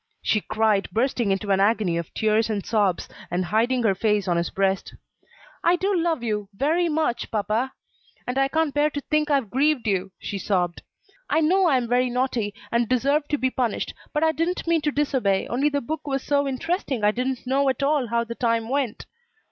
she 0.23 0.41
cried, 0.41 0.89
bursting 0.91 1.29
into 1.31 1.51
an 1.51 1.59
agony 1.59 1.95
of 1.95 2.11
tears 2.15 2.49
and 2.49 2.65
sobs, 2.65 3.07
and 3.29 3.45
hiding 3.45 3.83
her 3.83 3.93
face 3.93 4.27
on 4.27 4.35
his 4.35 4.49
breast. 4.49 4.95
"I 5.63 5.75
do 5.75 5.95
love 5.95 6.23
you 6.23 6.49
very 6.55 6.89
much, 6.89 7.29
papa, 7.29 7.73
and 8.25 8.35
I 8.39 8.47
can't 8.47 8.73
bear 8.73 8.89
to 8.89 8.99
think 9.11 9.29
I've 9.29 9.51
grieved 9.51 9.85
you," 9.85 10.11
she 10.17 10.39
sobbed. 10.39 10.81
"I 11.29 11.39
know 11.41 11.67
I 11.67 11.77
am 11.77 11.87
very 11.87 12.09
naughty, 12.09 12.51
and 12.71 12.89
deserve 12.89 13.27
to 13.27 13.37
be 13.37 13.51
punished 13.51 13.93
but 14.11 14.23
I 14.23 14.31
didn't 14.31 14.65
mean 14.65 14.81
to 14.81 14.91
disobey, 14.91 15.45
only 15.47 15.69
the 15.69 15.81
book 15.81 16.07
was 16.07 16.23
so 16.23 16.47
interesting 16.47 17.03
I 17.03 17.11
didn't 17.11 17.45
know 17.45 17.69
at 17.69 17.83
all 17.83 18.07
how 18.07 18.23
the 18.23 18.33
time 18.33 18.69
went." 18.69 19.05